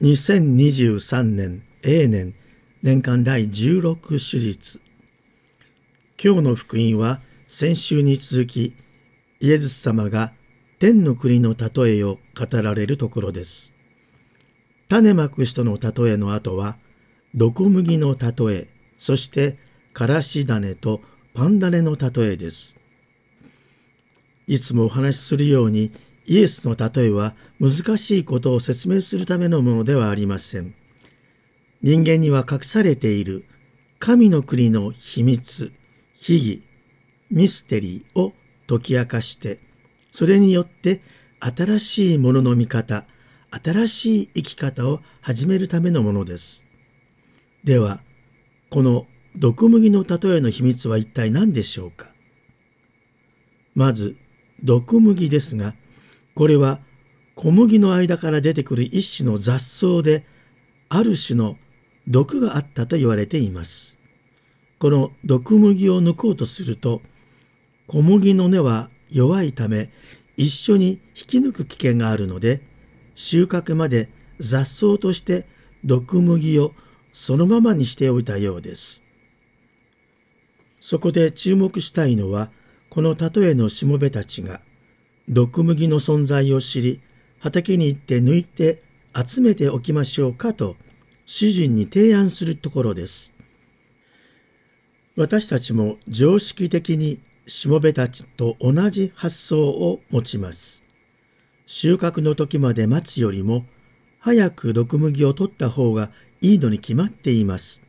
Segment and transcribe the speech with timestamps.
[0.00, 2.32] 2023年 A 年
[2.82, 4.80] 年間第16手術。
[6.18, 8.74] 今日の福音は先週に続き
[9.40, 10.32] イエズス様が
[10.78, 13.74] 天の国の例えを語られるところです。
[14.88, 16.78] 種まく人の例えの後は
[17.34, 19.58] 毒麦の例えそして
[19.92, 21.02] からし種と
[21.34, 22.80] パン種の例えです。
[24.46, 25.92] いつもお話しするように
[26.30, 30.76] イエスの例えは難しいことを説明するためのものではありません。
[31.82, 33.46] 人間には隠されている
[33.98, 35.72] 神の国の秘密、
[36.14, 36.62] 秘儀、
[37.32, 38.32] ミステリーを
[38.68, 39.58] 解き明かして、
[40.12, 41.02] それによって
[41.40, 43.06] 新しいものの見方、
[43.50, 46.64] 新しい生き方を始めるためのものです。
[47.64, 48.00] では、
[48.68, 52.06] この毒麦の例えの秘密は一体何でしょうか？
[53.74, 54.16] まず、
[54.62, 55.74] 毒麦ですが、
[56.34, 56.80] これは
[57.34, 60.26] 小麦の間から出てくる一種の雑草で、
[60.88, 61.56] ある種の
[62.06, 63.98] 毒があったと言われています。
[64.78, 67.00] この毒麦を抜こうとすると、
[67.86, 69.90] 小麦の根は弱いため、
[70.36, 72.62] 一緒に引き抜く危険があるので、
[73.14, 75.46] 収穫まで雑草として
[75.84, 76.74] 毒麦を
[77.12, 79.04] そのままにしておいたようです。
[80.80, 82.50] そこで注目したいのは、
[82.88, 84.60] この例えのしもべたちが、
[85.32, 87.00] 毒麦の存在を知り、
[87.38, 88.82] 畑に行って抜いて
[89.14, 90.74] 集めておきましょうかと、
[91.24, 93.32] 主人に提案するところです。
[95.14, 100.82] 私たちも常識的にしもべたちと同じ発想を持ちます。
[101.64, 103.64] 収穫の時まで待つよりも、
[104.18, 107.84] 早く毒麦を取った方がいいのに決まっています。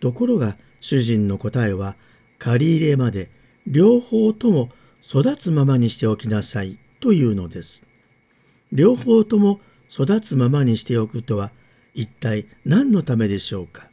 [0.00, 1.94] ところが主人の答えは、
[2.40, 3.30] 借り入れまで
[3.68, 4.68] 両方とも
[5.02, 7.84] 育つままにしておきなさいというのです。
[8.72, 11.52] 両方とも育つままにしておくとは
[11.94, 13.88] 一体何のためでしょうか。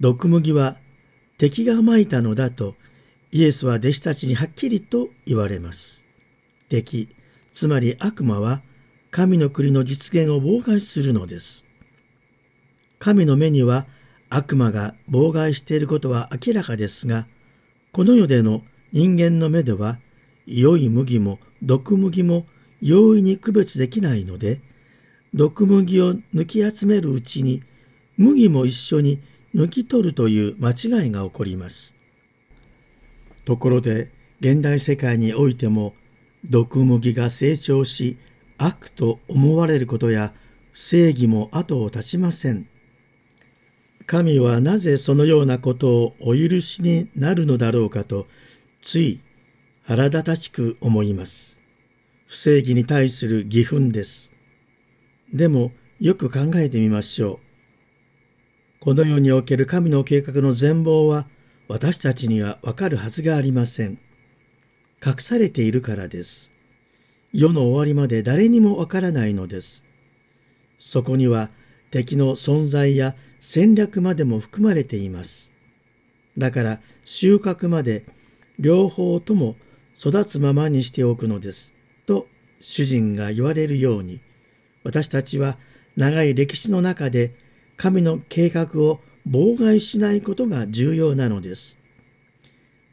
[0.00, 0.78] 毒麦は
[1.38, 2.76] 敵がまいたのだと
[3.32, 6.06] イエスは弟子たちにはっきりと言われます。
[6.68, 7.08] 敵、
[7.52, 8.62] つまり悪魔は
[9.10, 11.66] 神の国の実現を妨害するのです。
[12.98, 13.86] 神の目には
[14.30, 17.26] 悪魔が妨害していることは明らかですが、
[17.92, 19.98] この世での人間の目では
[20.46, 22.46] 良い麦も毒麦も
[22.80, 24.60] 容易に区別できないので
[25.34, 27.62] 毒麦を抜き集めるうちに
[28.16, 29.20] 麦も一緒に
[29.54, 31.96] 抜き取るという間違いが起こります。
[33.44, 34.10] ところで
[34.40, 35.94] 現代世界においても
[36.44, 38.18] 毒麦が成長し
[38.56, 40.32] 悪と思われることや
[40.72, 42.68] 正義も後を絶ちません。
[44.06, 48.26] 神はなぜそのようなことをお許しになるのだろうかと
[48.80, 49.20] つい
[49.82, 51.58] 腹立たしく思います。
[52.26, 54.34] 不正義に対する義憤です。
[55.32, 57.48] でもよく考えてみましょう。
[58.80, 61.26] この世における神の計画の全貌は
[61.66, 63.98] 私たちにはわかるはずがありません。
[65.04, 66.52] 隠されているからです。
[67.32, 69.84] 世の終わりまで誰にもわからないのです。
[70.78, 71.50] そこには
[71.90, 75.54] 敵の存在や戦略までも含まれています。
[76.36, 78.06] だから収穫まで
[78.58, 79.56] 両方とも
[79.96, 81.74] 育つままにしておくのです。
[82.06, 82.26] と
[82.60, 84.20] 主人が言われるように、
[84.84, 85.58] 私たちは
[85.96, 87.34] 長い歴史の中で
[87.76, 91.80] 神の計画を妨害しないことが重要なのです。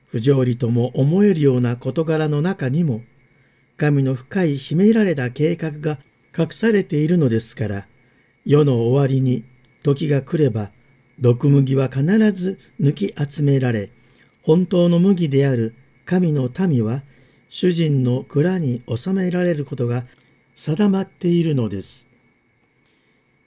[0.08, 3.02] 不条理とも思えるような事柄の中にも、
[3.78, 6.00] 神の深い秘められた計画が
[6.38, 7.88] 隠されているのですから、
[8.46, 9.44] 世の終わりに
[9.84, 10.72] 時が来れば、
[11.20, 13.90] 毒麦は必ず抜き集められ、
[14.46, 15.74] 本当の麦である
[16.06, 17.02] 神の民は
[17.50, 20.06] 主人の蔵に収められることが
[20.54, 22.10] 定まっているのです。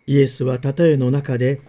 [0.09, 1.61] イエスは例えの中で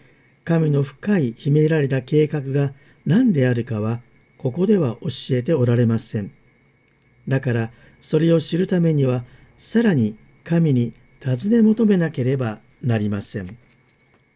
[0.45, 2.73] 神の深い秘められた計画が
[3.06, 4.01] 何であるかは
[4.40, 6.31] ここでは教えておられません。
[7.28, 9.25] だからそれを知るためには
[9.59, 13.58] さらに神に尋ね求めなければなりません。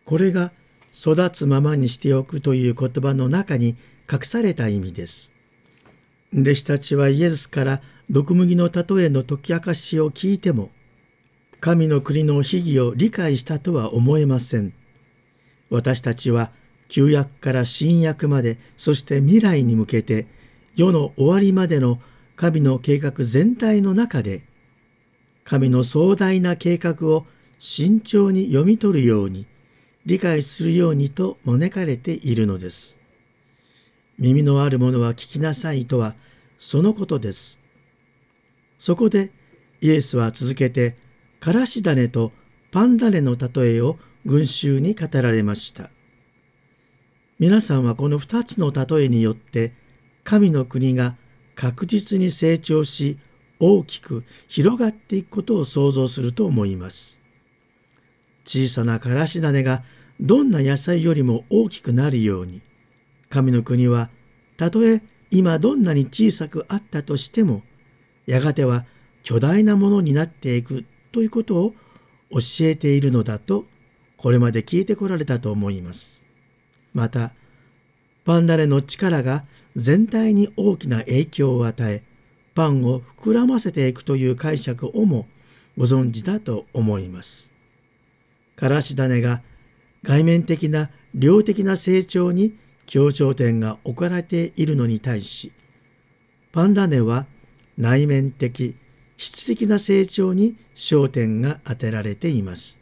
[0.06, 0.52] これが
[0.94, 3.76] 育つままにしておくという言葉の中に
[4.12, 5.34] 隠された意味です。
[6.34, 10.72] 弟子たちはイエスから毒麦の例えの解き明かしを聞いても、
[11.60, 14.74] 神の国の秘義を理解したとは思えません。
[15.70, 16.52] 私たちは
[16.90, 20.28] 旧約から新約まで、そして未来に向けて、
[20.76, 22.00] 世の終わりまでの
[22.36, 24.44] 神の計画全体の中で、
[25.44, 27.26] 神の壮大な計画を
[27.60, 29.46] 慎重に読み取るように、
[30.06, 33.00] 理解するようにと招かれているのです。
[34.20, 36.16] 耳のある者は聞きなさいとは
[36.58, 37.60] そのことです。
[38.78, 39.32] そこで
[39.82, 40.98] イエスは続けて、
[41.40, 42.32] からし種と
[42.72, 45.90] パンダネの例えを群衆に語られました。
[47.40, 49.74] 皆さんはこの二つの例えによって
[50.24, 51.18] 神の国が
[51.56, 53.20] 確実に成長し
[53.60, 57.22] 大きく広がっていくことを想像すると思います。
[58.46, 59.84] 小さなからし種が
[60.22, 62.62] どんな野菜よりも大きくなるように
[63.34, 64.12] 神の国は
[64.58, 65.02] たとえ
[65.32, 67.64] 今どんなに小さくあったとしても
[68.28, 68.86] やがては
[69.24, 71.74] 巨大なものになっていくということを
[72.30, 73.66] 教えているのだと
[74.18, 76.24] これまで聞いてこられたと思います。
[76.94, 77.34] また
[78.24, 79.46] パンダレの力が
[79.76, 82.04] 全体に大きな影響を与え
[82.54, 85.26] パンを膨らませていくという解釈をも
[85.76, 87.52] ご存知だと思います。
[88.56, 89.42] からし種が
[90.04, 92.54] 外面的な量的な成長に
[92.86, 95.52] 強調点が置かれているのに対し
[96.52, 97.26] パンダネは
[97.78, 98.76] 内面的
[99.18, 102.82] 質的な成長に焦点が当てられています。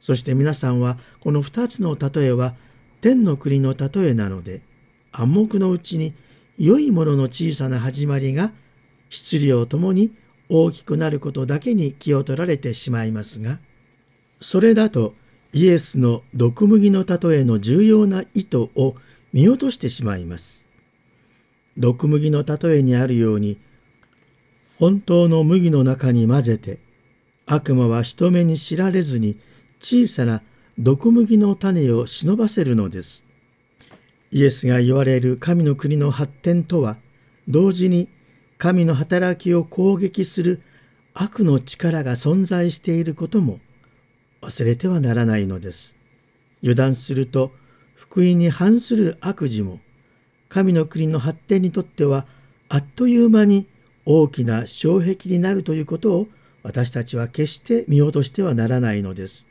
[0.00, 2.54] そして皆さんはこの2つの例えは
[3.00, 4.62] 天の国の例えなので
[5.12, 6.12] 暗黙のうちに
[6.58, 8.52] 良いものの小さな始まりが
[9.10, 10.12] 質量ともに
[10.48, 13.60] 大きくなることだけに気を取られてしまいますが
[14.40, 15.14] それだと
[15.54, 18.94] イエスの毒麦の例えの重要な意図を
[19.34, 20.66] 見落としてしまいます。
[21.76, 23.58] 毒麦の例えにあるように
[24.78, 26.78] 本当の麦の中に混ぜて
[27.46, 29.36] 悪魔は人目に知られずに
[29.78, 30.42] 小さな
[30.78, 33.26] 毒麦の種を忍ばせるのです。
[34.30, 36.96] イエスが言われる神の国の発展とは
[37.46, 38.08] 同時に
[38.56, 40.62] 神の働きを攻撃する
[41.12, 43.60] 悪の力が存在していることも
[44.42, 45.96] 忘れてはならないのです。
[46.62, 47.52] 油断すると
[47.94, 49.80] 福音に反する悪事も
[50.48, 52.26] 神の国の発展にとっては
[52.68, 53.66] あっという間に
[54.04, 56.28] 大きな障壁になるということを
[56.62, 59.46] 私たちは決して見落としてはならないのです。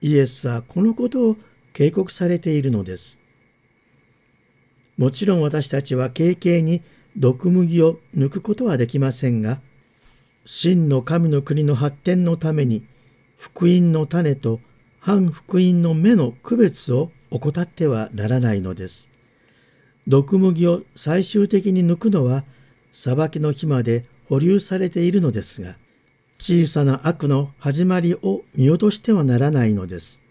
[0.00, 1.36] イエスはこのことを
[1.72, 3.20] 警告されているのです。
[4.96, 6.82] もちろん私たちは軽々に
[7.16, 9.60] 毒麦を抜くことはできませんが、
[10.44, 12.82] 真の神の国の発展のために
[13.38, 14.60] 福音の種と
[14.98, 19.10] 反福音の芽の区別を怠ってはならないのです。
[20.08, 22.44] 毒麦を最終的に抜くのは
[22.92, 25.76] 裁きの日まで保留されているのですが、
[26.38, 30.24] 小さな悪の始まりを見落としてはならないのです。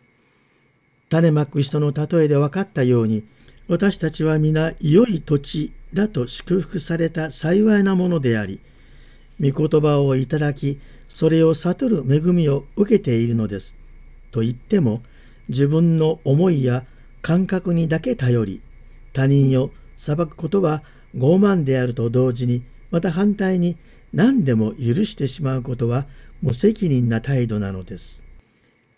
[1.09, 3.23] 種まく人の例えで分かったように、
[3.69, 8.59] 私たちは皆良い土地だと祝福された幸いなものであり、
[9.39, 13.75] 御言葉をいただき、それを悟る恵みを受けているのです。
[14.31, 15.03] と言っても、
[15.47, 16.85] 自分の思いや
[17.21, 18.61] 感覚にだけ頼り、
[19.13, 20.83] 他人を裁くことは
[21.15, 23.77] 傲慢であると同時に、また反対に
[24.13, 26.07] 何でも許してしまうことは
[26.41, 28.23] 無責任な態度なのです。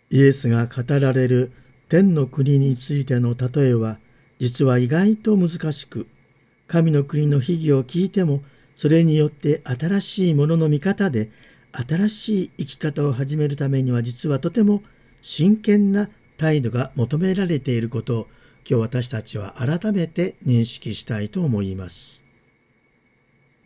[0.10, 1.52] イエスが語られる
[1.88, 4.00] 天の国についての例えは、
[4.40, 6.08] 実は意外と難しく、
[6.68, 8.44] 神の国の秘儀を聞いても
[8.80, 11.30] それによって新しいものの見方で
[11.74, 14.84] 新しい生き方を始めるためには実はとても
[15.20, 18.28] 真剣な態度が求められていることを
[18.66, 22.29] 今日私たちは改めて認識したいと思います。